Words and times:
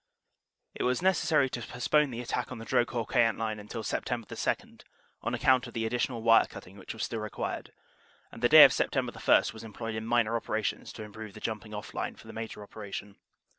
"It 0.73 0.81
was 0.81 1.03
necessary 1.03 1.47
to 1.51 1.61
postpone 1.61 2.09
the 2.09 2.21
attack 2.21 2.51
on 2.51 2.57
the 2.57 2.65
Drocourt 2.65 3.09
Queant 3.09 3.37
line 3.37 3.59
until 3.59 3.83
Sept. 3.83 4.05
2 4.05 4.77
on 5.21 5.35
account 5.35 5.67
of 5.67 5.73
the 5.75 5.85
additional 5.85 6.23
wire 6.23 6.47
cutting 6.47 6.75
which 6.75 6.93
was 6.95 7.03
still 7.03 7.19
required, 7.19 7.71
and 8.31 8.41
the 8.41 8.49
day 8.49 8.63
of 8.63 8.71
Sept. 8.71 8.95
1 8.95 9.43
was 9.53 9.63
employed 9.63 9.93
in 9.93 10.07
minor 10.07 10.35
operations 10.35 10.91
to 10.93 11.03
improve 11.03 11.35
the 11.35 11.39
jumping 11.39 11.75
off 11.75 11.93
line 11.93 12.15
for 12.15 12.25
the 12.25 12.33
major 12.33 12.63
operation. 12.63 13.17